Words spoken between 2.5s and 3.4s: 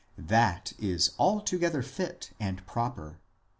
proper.